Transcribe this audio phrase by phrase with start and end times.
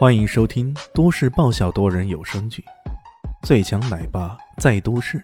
[0.00, 2.64] 欢迎收听都市爆笑多人有声剧
[3.46, 5.18] 《最强奶爸在都市》，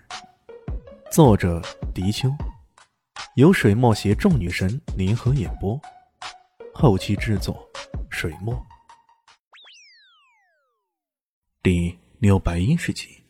[1.10, 1.62] 作者：
[1.94, 2.28] 迪秋，
[3.36, 5.80] 由水墨携众女神联合演播，
[6.74, 7.66] 后期制作：
[8.10, 8.54] 水墨。
[11.62, 13.24] 第六百一十集，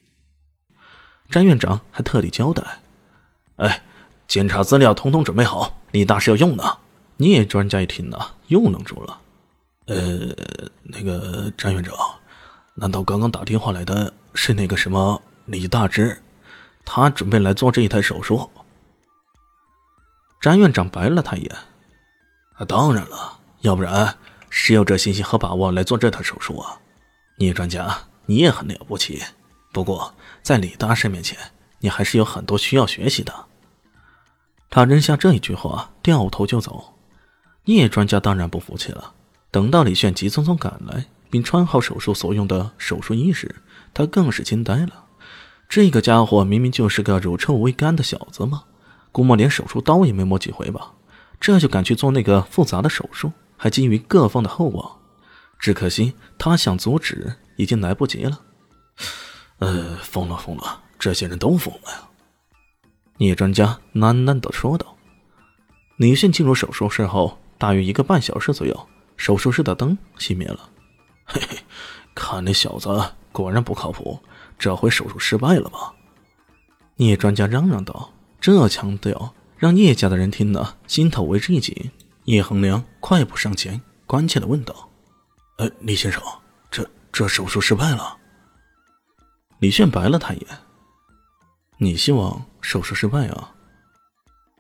[1.30, 2.60] 詹院长还特地交代
[3.54, 3.82] ：“哎，
[4.26, 6.78] 检查资料统统准备好，李大师要用呢。”
[7.18, 8.18] 聂专家一听呢，
[8.48, 9.20] 又愣住了。
[9.87, 10.34] 呃，
[10.82, 11.95] 那个詹院长，
[12.74, 16.20] 难道刚刚打电话来的是那个什么李大志？
[16.84, 18.51] 他准备来做这一台手术？
[20.41, 21.57] 詹院长白了他一眼。
[22.55, 24.16] 啊，当然了，要不然
[24.51, 26.79] 谁有这信心和把握来做这台手术啊？
[27.37, 29.23] 聂专家，你也很了不起，
[29.73, 30.12] 不过
[30.43, 31.38] 在李大师面前，
[31.79, 33.32] 你还是有很多需要学习的。
[34.68, 36.95] 他扔下这一句话，掉头就走。
[37.65, 39.12] 聂专家当然不服气了。
[39.56, 43.55] 等到李炫急匆匆赶来，并穿好手术所用的手术衣时，
[43.95, 45.07] 他更是惊呆了。
[45.66, 48.65] 这个家伙明明就是个乳臭未干的小子嘛，
[49.12, 50.93] 估摸连手术刀也没摸几回吧，
[51.40, 54.99] 这就敢去做那个复杂的手术，还基于各方的厚望。
[55.59, 58.38] 只可惜他想阻止，已经来不及了。
[59.60, 62.09] 呃，疯了疯了，这些人都疯了呀！
[63.16, 64.99] 聂专家喃喃地说道。
[65.97, 68.88] 李炫进入手术室后，大约一个半小时左右。
[69.16, 70.69] 手术室的灯熄灭了，
[71.25, 71.59] 嘿嘿，
[72.14, 74.19] 看那小子果然不靠谱，
[74.59, 75.94] 这回手术失败了吧？
[76.97, 81.91] 聂专家嚷嚷道：“这腔调让聂家的人听了心头为之一紧。”
[82.25, 84.91] 聂恒良快步上前，关切的问道
[85.59, 86.22] ：“呃，李先生，
[86.70, 88.16] 这这手术失败了？”
[89.60, 90.48] 李炫白了他一眼
[91.78, 93.54] ：“你希望手术失败啊？”“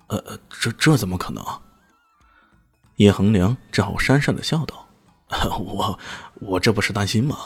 [0.08, 1.44] 呃呃，这这怎么可能？”
[2.96, 4.88] 叶恒良只好讪讪的笑道
[5.58, 5.98] ：“我
[6.40, 7.36] 我这不是担心吗？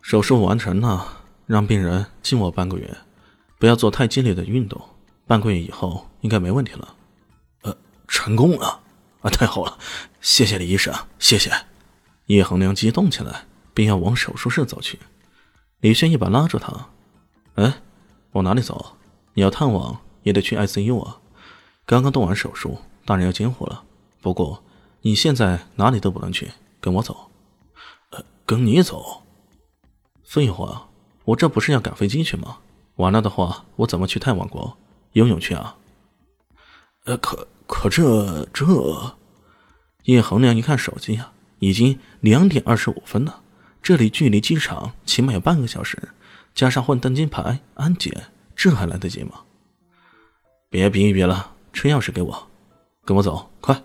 [0.00, 2.96] 手术完成了，让病人静卧半个月，
[3.58, 4.80] 不要做太激烈的运动。
[5.26, 6.96] 半个月以后应该没问题了。”
[7.62, 7.76] 呃，
[8.08, 8.80] 成功了
[9.20, 9.30] 啊！
[9.30, 9.78] 太好了，
[10.20, 11.52] 谢谢李医生，谢谢！
[12.26, 13.44] 叶恒良激动起来，
[13.74, 14.98] 便要往手术室走去。
[15.80, 16.88] 李轩一把拉住他
[17.56, 17.74] ：“哎，
[18.32, 18.96] 往哪里走？
[19.34, 21.18] 你要探望也得去 ICU 啊！
[21.84, 23.84] 刚刚动完手术，大人要监护了。”
[24.22, 24.62] 不过，
[25.00, 27.30] 你现在哪里都不能去，跟我走。
[28.10, 29.24] 呃，跟你走？
[30.22, 30.88] 废话，
[31.24, 32.58] 我这不是要赶飞机去吗？
[32.94, 34.78] 完了的话，我怎么去太王国？
[35.14, 35.76] 游泳去啊？
[37.04, 39.16] 呃，可可这这……
[40.04, 43.40] 叶恒亮一看手机啊，已经两点二十五分了，
[43.82, 46.10] 这里距离机场起码有半个小时，
[46.54, 49.40] 加上换登机牌、安检，这还来得及吗？
[50.70, 52.46] 别逼一逼了，车钥匙给我，
[53.04, 53.82] 跟我走，快！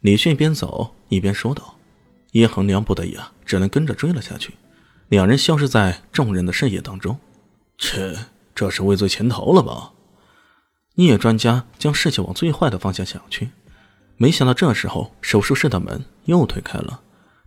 [0.00, 1.76] 李迅一边走一边说道
[2.30, 4.54] ：“叶恒良不得已啊，只能跟着追了下去。
[5.08, 7.18] 两人消失在众人的视野当中。
[7.78, 8.16] 切，
[8.54, 9.92] 这是畏罪潜逃了吧？”
[10.94, 13.50] 聂专家将事情往最坏的方向想去，
[14.16, 17.00] 没想到这时候手术室的门又推开了，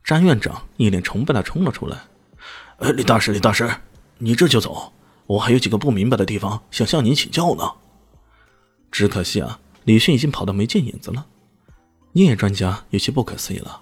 [0.03, 1.97] 詹院长一脸崇拜的冲了出来
[2.79, 3.69] ：“呃，李大师，李大师，
[4.17, 4.91] 你这就走？
[5.27, 7.71] 我还有几个不明白的地方想向您请教呢。”
[8.91, 11.27] 只可惜啊，李迅已经跑得没见影子了。
[12.13, 13.81] 聂专家有些不可思议了，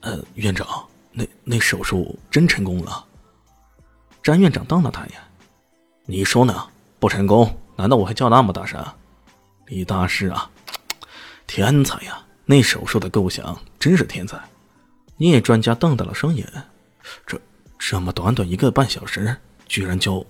[0.00, 0.66] 呃，院长，
[1.12, 3.04] 那那手术真成功了？
[4.22, 5.20] 詹院长瞪了他一眼
[6.06, 6.66] ：“你说呢？
[6.98, 8.82] 不成功，难道我还叫那么大声？
[9.66, 10.50] 李大师啊，
[11.46, 12.18] 天才呀！
[12.46, 14.40] 那手术的构想真是天才。”
[15.18, 16.50] 聂专家瞪大了双眼
[17.26, 17.38] ：“这
[17.78, 19.36] 这么短短一个半小时，
[19.68, 20.26] 居然就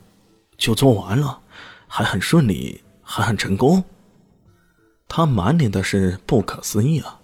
[0.58, 1.38] 就做完了，
[1.86, 3.82] 还很顺利，还很成功。”
[5.16, 7.20] 他满脸的是不可思议啊！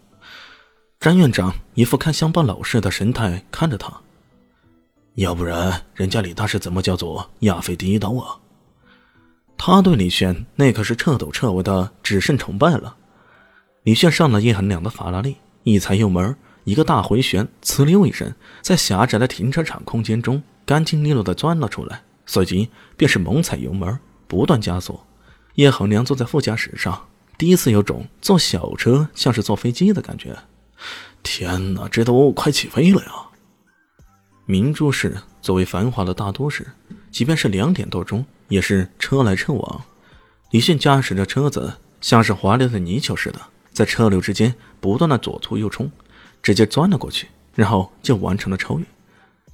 [1.00, 3.92] 詹院长一副看乡巴佬似的神态看着他，
[5.16, 8.38] 要不然人家李大师怎么叫做亚非第一刀啊？
[9.58, 12.94] 他对李炫那可是彻头彻尾的只剩崇拜了。
[13.82, 18.32] 李炫上了叶恒良的法拉利，一踩油门，一个大回旋，呲溜一声，
[18.62, 23.98] 在狭窄的停车场空间中干净利落的钻了出来，随即便是猛踩油门，
[24.28, 25.00] 不断加速。
[25.56, 27.08] 叶恒良坐在副驾驶上。
[27.40, 30.36] 第一次有种坐小车像是坐飞机的感觉，
[31.22, 33.12] 天哪，这都快起飞了呀！
[34.44, 36.66] 明珠市作为繁华的大都市，
[37.10, 39.82] 即便是两点多钟，也是车来车往。
[40.50, 41.72] 李迅驾驶着车子，
[42.02, 43.40] 像是滑溜的泥鳅似的，
[43.72, 45.90] 在车流之间不断的左突右冲，
[46.42, 48.84] 直接钻了过去，然后就完成了超越。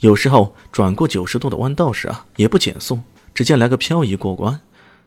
[0.00, 2.98] 有时候转过九十度的弯道时啊，也不减速，
[3.32, 4.60] 直接来个漂移过关。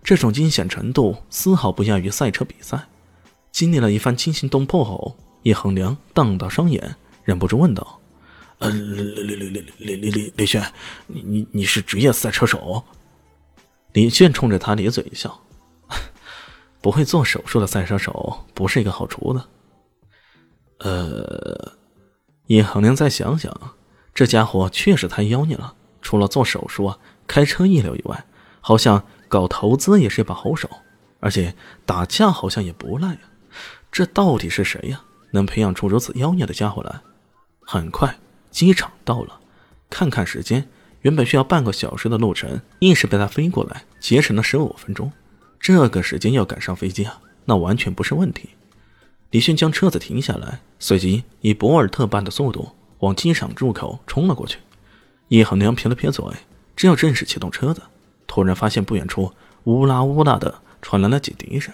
[0.03, 2.87] 这种惊险程度丝毫不亚于赛车比赛。
[3.51, 7.99] 经历了一番惊心动魄后，叶恒良瞪大双眼，忍不住问道
[8.59, 10.63] ：“呃，李李李李李李李李炫，
[11.07, 12.83] 你你你是职业赛车手？”
[13.93, 15.41] 李炫冲着他咧嘴一笑
[16.79, 19.41] ：“不会做手术的赛车手不是一个好厨子。”
[20.79, 21.73] 呃，
[22.45, 23.51] 叶恒良再想想，
[24.13, 25.73] 这家伙确实太妖孽了。
[26.01, 26.97] 除了做手术啊、
[27.27, 28.25] 开车一流以外，
[28.61, 30.69] 好像搞投资也是一把好手，
[31.21, 31.55] 而且
[31.85, 33.21] 打架好像也不赖啊。
[33.89, 35.01] 这到底是谁呀？
[35.31, 36.99] 能培养出如此妖孽的家伙来？
[37.61, 38.17] 很快，
[38.49, 39.39] 机场到了。
[39.89, 40.67] 看看时间，
[41.01, 45.11] 原本需要半个小时的路程，硬是被他飞过来，节省了十五分钟。
[45.59, 48.49] 这个时间要赶上飞机啊，那完全不是问题。
[49.31, 54.57] 李迅将车子停下来，随即以博尔特般的速度往机场入口冲了过去。
[55.27, 56.25] 叶恒良撇了撇嘴，
[56.75, 57.83] 正要正式启动车子，
[58.29, 59.33] 突然发现不远处
[59.63, 61.73] 乌拉乌拉的传来了警笛声，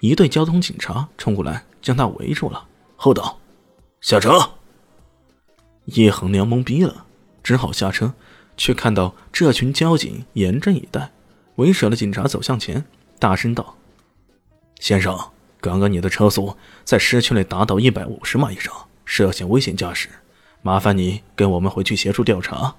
[0.00, 2.66] 一队交通警察冲过来将他围住了。
[2.94, 3.38] 后道，
[4.02, 4.50] 下车。
[5.86, 7.06] 叶恒良懵逼了，
[7.42, 8.12] 只好下车，
[8.58, 11.10] 却看到这群交警严阵以待，
[11.54, 12.84] 为首的警察走向前，
[13.18, 13.76] 大声道
[14.78, 15.18] ：“先生。”
[15.58, 16.54] 刚刚你的车速
[16.84, 18.72] 在市区内达到一百五十码以上，
[19.04, 20.08] 涉嫌危险驾驶，
[20.62, 22.76] 麻烦你跟我们回去协助调查。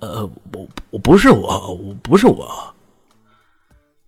[0.00, 2.74] 呃呃，我我不是我，我不是我。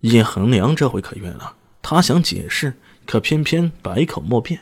[0.01, 2.73] 叶恒良这回可冤了，他想解释，
[3.05, 4.59] 可偏偏百口莫辩。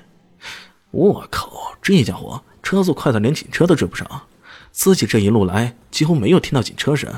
[0.92, 4.28] 我靠，这家伙车速快的连警车都追不上，
[4.72, 7.14] 自己这一路来几乎没有听到警车声，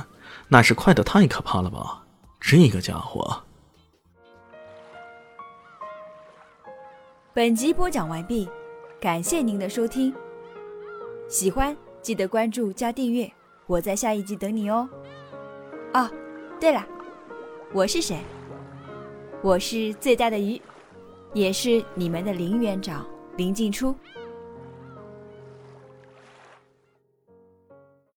[0.49, 2.03] 那是快的太可怕了吧？
[2.39, 3.43] 这个家伙。
[7.33, 8.49] 本集播讲完毕，
[8.99, 10.13] 感谢您的收听。
[11.29, 13.31] 喜欢记得关注加订阅，
[13.71, 14.89] 我在下一集等你哦。
[15.93, 16.09] 哦，
[16.59, 16.85] 对了，
[17.71, 18.17] 我是谁？
[19.41, 20.61] 我是最大的鱼，
[21.33, 23.07] 也是你们的林园长
[23.37, 23.95] 林静初。